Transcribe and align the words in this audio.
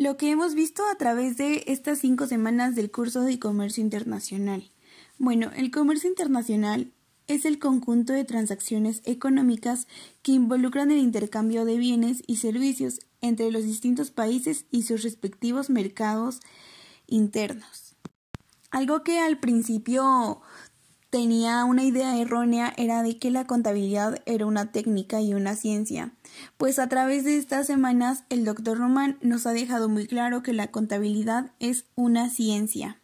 Lo 0.00 0.16
que 0.16 0.30
hemos 0.30 0.54
visto 0.54 0.82
a 0.90 0.94
través 0.94 1.36
de 1.36 1.62
estas 1.66 1.98
cinco 1.98 2.26
semanas 2.26 2.74
del 2.74 2.90
curso 2.90 3.20
de 3.20 3.38
comercio 3.38 3.82
internacional. 3.82 4.70
Bueno, 5.18 5.50
el 5.54 5.70
comercio 5.70 6.08
internacional 6.08 6.90
es 7.26 7.44
el 7.44 7.58
conjunto 7.58 8.14
de 8.14 8.24
transacciones 8.24 9.02
económicas 9.04 9.88
que 10.22 10.32
involucran 10.32 10.90
el 10.90 11.00
intercambio 11.00 11.66
de 11.66 11.76
bienes 11.76 12.22
y 12.26 12.36
servicios 12.36 13.00
entre 13.20 13.50
los 13.50 13.64
distintos 13.64 14.10
países 14.10 14.64
y 14.70 14.84
sus 14.84 15.02
respectivos 15.02 15.68
mercados 15.68 16.40
internos. 17.06 17.94
Algo 18.70 19.02
que 19.02 19.18
al 19.18 19.38
principio 19.38 20.40
tenía 21.10 21.64
una 21.64 21.82
idea 21.82 22.16
errónea 22.16 22.72
era 22.76 23.02
de 23.02 23.18
que 23.18 23.30
la 23.30 23.46
contabilidad 23.46 24.22
era 24.26 24.46
una 24.46 24.70
técnica 24.70 25.20
y 25.20 25.34
una 25.34 25.56
ciencia, 25.56 26.12
pues 26.56 26.78
a 26.78 26.88
través 26.88 27.24
de 27.24 27.36
estas 27.36 27.66
semanas 27.66 28.24
el 28.30 28.44
doctor 28.44 28.78
Román 28.78 29.18
nos 29.20 29.46
ha 29.46 29.52
dejado 29.52 29.88
muy 29.88 30.06
claro 30.06 30.42
que 30.42 30.52
la 30.52 30.68
contabilidad 30.68 31.50
es 31.58 31.84
una 31.96 32.30
ciencia. 32.30 33.00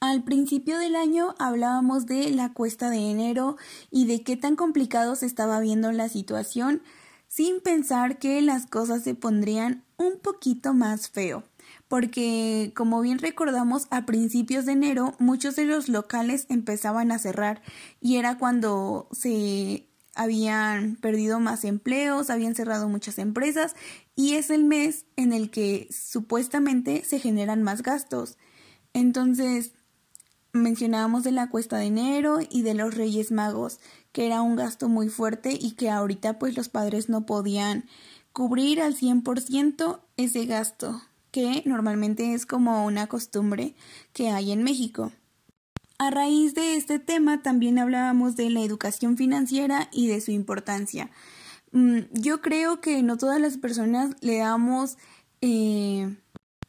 Al 0.00 0.22
principio 0.24 0.78
del 0.78 0.96
año 0.96 1.34
hablábamos 1.38 2.06
de 2.06 2.30
la 2.30 2.52
cuesta 2.52 2.90
de 2.90 3.10
enero 3.10 3.56
y 3.90 4.06
de 4.06 4.22
qué 4.22 4.36
tan 4.36 4.56
complicado 4.56 5.14
se 5.16 5.26
estaba 5.26 5.60
viendo 5.60 5.92
la 5.92 6.08
situación, 6.08 6.82
sin 7.28 7.60
pensar 7.60 8.18
que 8.18 8.42
las 8.42 8.66
cosas 8.66 9.02
se 9.02 9.14
pondrían 9.14 9.84
un 9.96 10.18
poquito 10.18 10.74
más 10.74 11.08
feo 11.08 11.44
porque 11.92 12.72
como 12.74 13.02
bien 13.02 13.18
recordamos 13.18 13.86
a 13.90 14.06
principios 14.06 14.64
de 14.64 14.72
enero 14.72 15.14
muchos 15.18 15.56
de 15.56 15.66
los 15.66 15.90
locales 15.90 16.46
empezaban 16.48 17.12
a 17.12 17.18
cerrar 17.18 17.60
y 18.00 18.16
era 18.16 18.38
cuando 18.38 19.08
se 19.12 19.90
habían 20.14 20.96
perdido 20.96 21.38
más 21.38 21.66
empleos, 21.66 22.30
habían 22.30 22.54
cerrado 22.54 22.88
muchas 22.88 23.18
empresas 23.18 23.76
y 24.16 24.36
es 24.36 24.48
el 24.48 24.64
mes 24.64 25.04
en 25.16 25.34
el 25.34 25.50
que 25.50 25.86
supuestamente 25.90 27.04
se 27.04 27.18
generan 27.18 27.62
más 27.62 27.82
gastos. 27.82 28.38
Entonces, 28.94 29.72
mencionábamos 30.54 31.24
de 31.24 31.32
la 31.32 31.50
cuesta 31.50 31.76
de 31.76 31.88
enero 31.88 32.38
y 32.48 32.62
de 32.62 32.72
los 32.72 32.94
Reyes 32.94 33.32
Magos, 33.32 33.80
que 34.12 34.24
era 34.24 34.40
un 34.40 34.56
gasto 34.56 34.88
muy 34.88 35.10
fuerte 35.10 35.58
y 35.60 35.72
que 35.72 35.90
ahorita 35.90 36.38
pues 36.38 36.56
los 36.56 36.70
padres 36.70 37.10
no 37.10 37.26
podían 37.26 37.84
cubrir 38.32 38.80
al 38.80 38.96
100% 38.96 40.00
ese 40.16 40.46
gasto 40.46 41.02
que 41.32 41.62
normalmente 41.66 42.34
es 42.34 42.46
como 42.46 42.86
una 42.86 43.08
costumbre 43.08 43.74
que 44.12 44.30
hay 44.30 44.52
en 44.52 44.62
México. 44.62 45.10
A 45.98 46.10
raíz 46.10 46.54
de 46.54 46.76
este 46.76 46.98
tema 47.00 47.42
también 47.42 47.78
hablábamos 47.78 48.36
de 48.36 48.50
la 48.50 48.60
educación 48.60 49.16
financiera 49.16 49.88
y 49.92 50.06
de 50.06 50.20
su 50.20 50.30
importancia. 50.30 51.10
Mm, 51.72 52.00
yo 52.12 52.40
creo 52.40 52.80
que 52.80 53.02
no 53.02 53.16
todas 53.16 53.40
las 53.40 53.56
personas 53.56 54.14
le 54.20 54.38
damos 54.38 54.98
eh, 55.40 56.14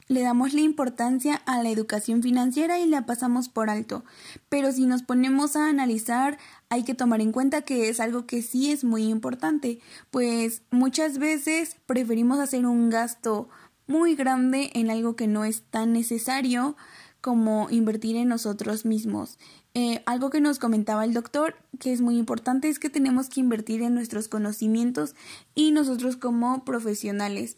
le 0.08 0.22
damos 0.22 0.54
la 0.54 0.62
importancia 0.62 1.42
a 1.46 1.64
la 1.64 1.70
educación 1.70 2.22
financiera 2.22 2.80
y 2.80 2.86
la 2.86 3.06
pasamos 3.06 3.50
por 3.50 3.70
alto. 3.70 4.04
Pero 4.50 4.72
si 4.72 4.86
nos 4.86 5.04
ponemos 5.04 5.56
a 5.56 5.68
analizar, 5.68 6.38
hay 6.70 6.84
que 6.84 6.94
tomar 6.94 7.22
en 7.22 7.32
cuenta 7.32 7.62
que 7.62 7.90
es 7.90 8.00
algo 8.00 8.26
que 8.26 8.42
sí 8.42 8.72
es 8.72 8.84
muy 8.84 9.06
importante, 9.06 9.80
pues 10.12 10.62
muchas 10.72 11.18
veces 11.18 11.78
preferimos 11.86 12.40
hacer 12.40 12.66
un 12.66 12.90
gasto 12.90 13.50
muy 13.88 14.16
grande 14.16 14.72
en 14.74 14.90
algo 14.90 15.16
que 15.16 15.28
no 15.28 15.46
es 15.46 15.64
tan 15.64 15.94
necesario 15.94 16.76
como 17.22 17.70
invertir 17.70 18.18
en 18.18 18.28
nosotros 18.28 18.86
mismos. 18.86 19.38
Eh, 19.74 20.04
algo 20.06 20.30
que 20.30 20.42
nos 20.42 20.60
comentaba 20.60 21.06
el 21.06 21.14
doctor, 21.14 21.56
que 21.80 21.94
es 21.94 22.02
muy 22.02 22.18
importante, 22.18 22.68
es 22.68 22.80
que 22.80 22.90
tenemos 22.90 23.30
que 23.30 23.40
invertir 23.40 23.82
en 23.82 23.96
nuestros 23.96 24.28
conocimientos 24.28 25.16
y 25.56 25.72
nosotros 25.72 26.18
como 26.18 26.66
profesionales. 26.66 27.56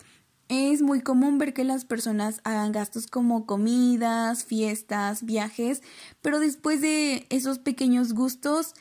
Es 0.47 0.83
muy 0.83 1.01
común 1.01 1.39
ver 1.39 1.55
que 1.55 1.63
las 1.63 1.83
personas 1.83 2.41
hagan 2.43 2.71
gastos 2.71 3.07
como 3.07 3.47
comidas, 3.47 4.45
fiestas, 4.45 5.25
viajes, 5.25 5.81
pero 6.21 6.39
después 6.39 6.79
de 6.81 7.25
esos 7.29 7.57
pequeños 7.57 8.13
gustos 8.13 8.75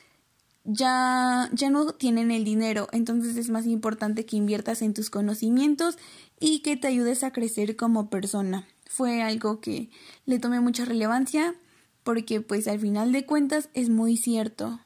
ya, 0.65 1.51
ya 1.53 1.71
no 1.71 1.93
tienen 1.93 2.31
el 2.31 2.45
dinero, 2.45 2.89
entonces 2.93 3.37
es 3.37 3.51
más 3.51 3.67
importante 3.67 4.27
que 4.27 4.37
inviertas 4.37 4.83
en 4.83 4.95
tus 4.95 5.11
conocimientos 5.11 5.99
y 6.41 6.61
que 6.61 6.77
te 6.77 6.89
ayudes 6.89 7.23
a 7.23 7.33
crecer 7.33 7.77
como 7.77 8.11
persona. 8.11 8.67
Fue 8.87 9.23
algo 9.23 9.61
que 9.61 9.91
le 10.25 10.39
tomé 10.39 10.61
mucha 10.61 10.85
relevancia 10.85 11.55
porque 12.03 12.41
pues 12.41 12.69
al 12.69 12.79
final 12.81 13.13
de 13.13 13.27
cuentas 13.27 13.69
es 13.75 13.89
muy 13.89 14.17
cierto. 14.17 14.81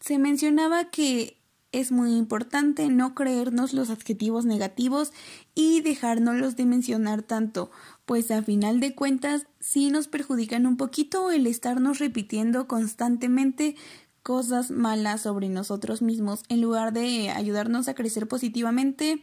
Se 0.00 0.18
mencionaba 0.18 0.90
que 0.90 1.38
es 1.72 1.90
muy 1.90 2.16
importante 2.16 2.88
no 2.88 3.14
creernos 3.14 3.72
los 3.72 3.88
adjetivos 3.88 4.44
negativos 4.44 5.12
y 5.54 5.80
dejárnoslos 5.80 6.54
de 6.54 6.66
mencionar 6.66 7.22
tanto, 7.22 7.70
pues 8.04 8.30
a 8.30 8.42
final 8.42 8.78
de 8.80 8.94
cuentas 8.94 9.46
sí 9.58 9.90
nos 9.90 10.06
perjudican 10.06 10.66
un 10.66 10.76
poquito 10.76 11.30
el 11.30 11.46
estarnos 11.46 11.98
repitiendo 11.98 12.68
constantemente 12.68 13.76
cosas 14.22 14.70
malas 14.70 15.22
sobre 15.22 15.48
nosotros 15.48 16.02
mismos 16.02 16.42
en 16.48 16.60
lugar 16.60 16.92
de 16.92 17.30
ayudarnos 17.30 17.88
a 17.88 17.94
crecer 17.94 18.28
positivamente, 18.28 19.22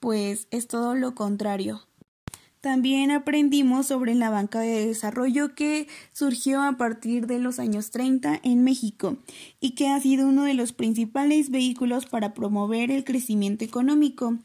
pues 0.00 0.46
es 0.50 0.66
todo 0.66 0.94
lo 0.94 1.14
contrario. 1.14 1.82
También 2.60 3.10
aprendimos 3.12 3.86
sobre 3.86 4.14
la 4.14 4.30
banca 4.30 4.60
de 4.60 4.86
desarrollo 4.86 5.54
que 5.54 5.86
surgió 6.12 6.60
a 6.60 6.76
partir 6.76 7.26
de 7.26 7.38
los 7.38 7.58
años 7.58 7.90
30 7.90 8.40
en 8.42 8.64
México 8.64 9.16
y 9.60 9.70
que 9.70 9.88
ha 9.88 10.00
sido 10.00 10.26
uno 10.26 10.42
de 10.42 10.54
los 10.54 10.72
principales 10.72 11.50
vehículos 11.50 12.06
para 12.06 12.34
promover 12.34 12.90
el 12.90 13.04
crecimiento 13.04 13.64
económico. 13.64 14.38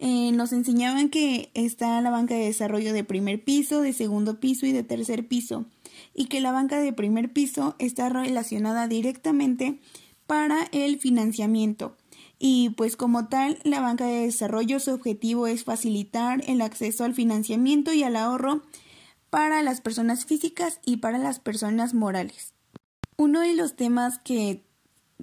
Eh, 0.00 0.32
nos 0.32 0.52
enseñaban 0.52 1.08
que 1.08 1.50
está 1.54 2.00
la 2.00 2.10
banca 2.10 2.34
de 2.34 2.46
desarrollo 2.46 2.92
de 2.92 3.04
primer 3.04 3.44
piso, 3.44 3.80
de 3.80 3.92
segundo 3.92 4.40
piso 4.40 4.66
y 4.66 4.72
de 4.72 4.82
tercer 4.82 5.28
piso 5.28 5.66
y 6.14 6.26
que 6.26 6.40
la 6.40 6.52
banca 6.52 6.80
de 6.80 6.92
primer 6.92 7.32
piso 7.32 7.76
está 7.78 8.08
relacionada 8.08 8.88
directamente 8.88 9.78
para 10.26 10.64
el 10.72 10.98
financiamiento. 10.98 11.96
Y 12.44 12.70
pues 12.70 12.96
como 12.96 13.28
tal, 13.28 13.60
la 13.62 13.80
banca 13.80 14.04
de 14.04 14.24
desarrollo 14.24 14.80
su 14.80 14.90
objetivo 14.90 15.46
es 15.46 15.62
facilitar 15.62 16.42
el 16.48 16.60
acceso 16.60 17.04
al 17.04 17.14
financiamiento 17.14 17.92
y 17.92 18.02
al 18.02 18.16
ahorro 18.16 18.62
para 19.30 19.62
las 19.62 19.80
personas 19.80 20.26
físicas 20.26 20.80
y 20.84 20.96
para 20.96 21.18
las 21.18 21.38
personas 21.38 21.94
morales. 21.94 22.52
Uno 23.16 23.42
de 23.42 23.54
los 23.54 23.76
temas 23.76 24.18
que 24.18 24.64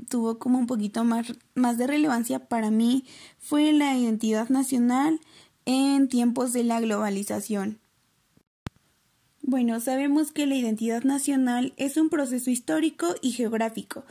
tuvo 0.07 0.40
como 0.40 0.59
un 0.59 0.66
poquito 0.66 1.03
más, 1.03 1.34
más 1.56 1.78
de 1.78 1.88
relevancia 1.88 2.47
para 2.47 2.72
mí 2.72 3.03
fue 3.38 3.74
la 3.74 3.97
identidad 3.97 4.47
nacional 4.47 5.19
en 5.66 6.07
tiempos 6.07 6.53
de 6.53 6.63
la 6.63 6.80
globalización. 6.80 7.80
Bueno, 9.41 9.81
sabemos 9.81 10.31
que 10.31 10.46
la 10.46 10.56
identidad 10.56 11.03
nacional 11.03 11.74
es 11.75 11.97
un 11.97 12.07
proceso 12.07 12.50
histórico 12.50 13.07
y 13.22 13.31
geográfico, 13.31 14.06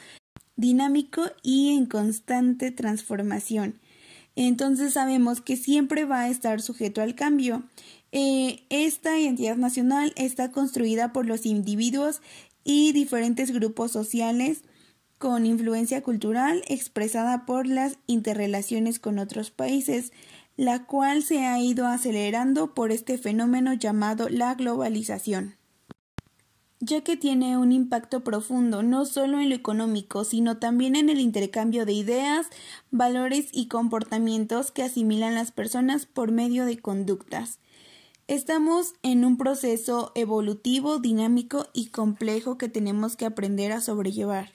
dinámico 0.59 1.23
y 1.43 1.77
en 1.77 1.87
constante 1.87 2.71
transformación. 2.71 3.81
Entonces 4.37 4.93
sabemos 4.93 5.41
que 5.41 5.57
siempre 5.57 6.05
va 6.05 6.23
a 6.23 6.29
estar 6.29 6.61
sujeto 6.61 7.01
al 7.01 7.15
cambio. 7.15 7.63
Eh, 8.13 8.65
esta 8.69 9.19
identidad 9.19 9.57
nacional 9.57 10.13
está 10.17 10.51
construida 10.51 11.13
por 11.13 11.27
los 11.27 11.47
individuos 11.47 12.21
y 12.65 12.93
diferentes 12.93 13.53
grupos 13.53 13.93
sociales 13.93 14.63
con 15.17 15.47
influencia 15.47 16.03
cultural 16.03 16.63
expresada 16.69 17.47
por 17.47 17.67
las 17.67 17.99
interrelaciones 18.07 18.99
con 18.99 19.19
otros 19.19 19.51
países, 19.51 20.13
la 20.57 20.87
cual 20.87 21.23
se 21.23 21.47
ha 21.47 21.61
ido 21.61 21.87
acelerando 21.87 22.75
por 22.75 22.93
este 22.93 23.17
fenómeno 23.17 23.75
llamado 23.75 24.29
la 24.29 24.55
globalización 24.55 25.58
ya 26.81 27.03
que 27.03 27.17
tiene 27.17 27.57
un 27.57 27.73
impacto 27.73 28.23
profundo 28.23 28.83
no 28.83 29.05
solo 29.05 29.41
en 29.41 29.49
lo 29.49 29.55
económico, 29.55 30.25
sino 30.25 30.59
también 30.59 30.97
en 30.97 31.09
el 31.09 31.21
intercambio 31.21 31.85
de 31.85 31.93
ideas, 31.93 32.47
valores 32.91 33.49
y 33.53 33.67
comportamientos 33.67 34.71
que 34.71 34.83
asimilan 34.83 35.35
las 35.35 35.53
personas 35.53 36.07
por 36.07 36.31
medio 36.31 36.65
de 36.67 36.79
conductas. 36.79 37.59
Estamos 38.29 38.93
en 39.03 39.25
un 39.25 39.39
proceso 39.39 40.13
evolutivo, 40.15 40.99
dinámico 40.99 41.67
y 41.73 41.87
complejo 41.87 42.59
que 42.59 42.69
tenemos 42.69 43.17
que 43.17 43.25
aprender 43.25 43.73
a 43.73 43.81
sobrellevar. 43.81 44.51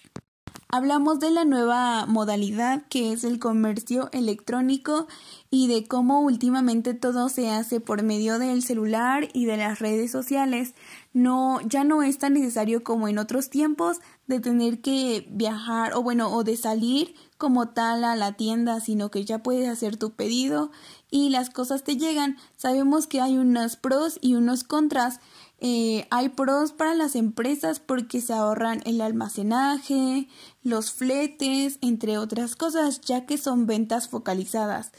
Hablamos 0.75 1.19
de 1.19 1.29
la 1.29 1.45
nueva 1.45 2.07
modalidad 2.07 2.81
que 2.89 3.13
es 3.13 3.23
el 3.23 3.37
comercio 3.37 4.09
electrónico 4.11 5.07
y 5.51 5.67
de 5.67 5.87
cómo 5.87 6.21
últimamente 6.21 6.95
todo 6.95 7.29
se 7.29 7.51
hace 7.51 7.79
por 7.79 8.01
medio 8.01 8.39
del 8.39 8.63
celular 8.63 9.29
y 9.33 9.45
de 9.45 9.57
las 9.57 9.77
redes 9.77 10.09
sociales. 10.09 10.73
No, 11.13 11.61
ya 11.61 11.83
no 11.83 12.01
es 12.01 12.17
tan 12.17 12.33
necesario 12.33 12.83
como 12.83 13.07
en 13.07 13.19
otros 13.19 13.51
tiempos 13.51 13.99
de 14.25 14.39
tener 14.39 14.81
que 14.81 15.27
viajar 15.29 15.93
o 15.93 16.01
bueno, 16.01 16.33
o 16.33 16.43
de 16.43 16.57
salir 16.57 17.13
como 17.37 17.69
tal 17.69 18.03
a 18.03 18.15
la 18.15 18.31
tienda, 18.31 18.79
sino 18.79 19.11
que 19.11 19.25
ya 19.25 19.43
puedes 19.43 19.69
hacer 19.69 19.97
tu 19.97 20.13
pedido 20.13 20.71
y 21.11 21.29
las 21.29 21.51
cosas 21.51 21.83
te 21.83 21.97
llegan. 21.97 22.37
Sabemos 22.57 23.05
que 23.05 23.21
hay 23.21 23.37
unos 23.37 23.75
pros 23.75 24.17
y 24.21 24.33
unos 24.33 24.63
contras. 24.63 25.19
Eh, 25.65 26.05
hay 26.09 26.27
pros 26.27 26.73
para 26.73 26.93
las 26.93 27.15
empresas 27.15 27.79
porque 27.79 28.19
se 28.19 28.33
ahorran 28.33 28.81
el 28.85 28.99
almacenaje, 28.99 30.27
los 30.61 30.91
fletes, 30.91 31.79
entre 31.79 32.17
otras 32.17 32.57
cosas, 32.57 32.99
ya 32.99 33.25
que 33.25 33.37
son 33.37 33.65
ventas 33.65 34.09
focalizadas. 34.09 34.91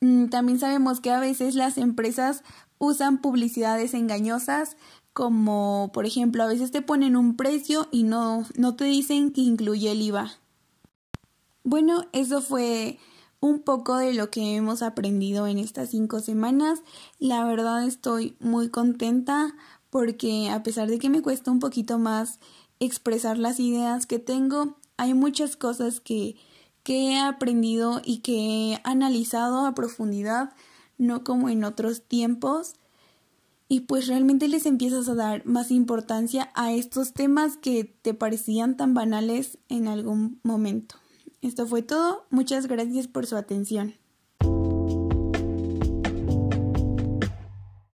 Mm, 0.00 0.26
también 0.26 0.58
sabemos 0.58 1.00
que 1.00 1.12
a 1.12 1.20
veces 1.20 1.54
las 1.54 1.78
empresas 1.78 2.42
usan 2.78 3.20
publicidades 3.20 3.94
engañosas 3.94 4.76
como 5.12 5.90
por 5.92 6.06
ejemplo 6.06 6.42
a 6.42 6.46
veces 6.46 6.70
te 6.70 6.82
ponen 6.82 7.16
un 7.16 7.36
precio 7.36 7.88
y 7.90 8.04
no, 8.04 8.46
no 8.56 8.76
te 8.76 8.84
dicen 8.84 9.32
que 9.32 9.42
incluye 9.42 9.92
el 9.92 10.02
IVA. 10.02 10.32
Bueno, 11.62 12.06
eso 12.12 12.40
fue 12.40 12.98
un 13.40 13.60
poco 13.60 13.96
de 13.96 14.12
lo 14.14 14.30
que 14.30 14.56
hemos 14.56 14.82
aprendido 14.82 15.46
en 15.46 15.58
estas 15.58 15.90
cinco 15.90 16.20
semanas. 16.20 16.82
La 17.18 17.44
verdad 17.44 17.84
estoy 17.84 18.36
muy 18.40 18.70
contenta 18.70 19.54
porque 19.90 20.48
a 20.50 20.62
pesar 20.62 20.88
de 20.88 20.98
que 20.98 21.10
me 21.10 21.22
cuesta 21.22 21.50
un 21.50 21.58
poquito 21.58 21.98
más 21.98 22.38
expresar 22.78 23.38
las 23.38 23.60
ideas 23.60 24.06
que 24.06 24.18
tengo, 24.18 24.78
hay 24.96 25.14
muchas 25.14 25.56
cosas 25.56 26.00
que, 26.00 26.36
que 26.82 27.12
he 27.12 27.18
aprendido 27.18 28.00
y 28.04 28.18
que 28.18 28.72
he 28.74 28.80
analizado 28.84 29.66
a 29.66 29.74
profundidad, 29.74 30.52
no 30.96 31.24
como 31.24 31.48
en 31.48 31.64
otros 31.64 32.02
tiempos. 32.02 32.74
Y 33.68 33.80
pues 33.80 34.08
realmente 34.08 34.48
les 34.48 34.66
empiezas 34.66 35.08
a 35.08 35.14
dar 35.14 35.46
más 35.46 35.70
importancia 35.70 36.50
a 36.54 36.72
estos 36.72 37.12
temas 37.12 37.56
que 37.56 37.84
te 37.84 38.14
parecían 38.14 38.76
tan 38.76 38.94
banales 38.94 39.58
en 39.68 39.86
algún 39.86 40.40
momento. 40.42 40.96
Esto 41.40 41.66
fue 41.66 41.82
todo. 41.82 42.26
Muchas 42.30 42.66
gracias 42.66 43.06
por 43.06 43.26
su 43.26 43.36
atención. 43.36 43.99